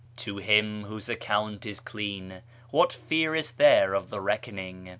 [0.25, 4.89] {'To him whose account is clean what fear is there of the reckoning?